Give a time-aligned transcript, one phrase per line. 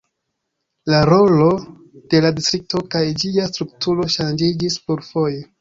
[0.93, 1.49] La rolo
[2.15, 5.49] de la distrikto kaj ĝia strukturo ŝanĝiĝis plurfoje.